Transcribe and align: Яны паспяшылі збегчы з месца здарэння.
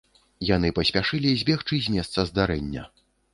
Яны 0.49 0.71
паспяшылі 0.79 1.29
збегчы 1.41 1.79
з 1.89 1.93
месца 1.97 2.19
здарэння. 2.31 2.89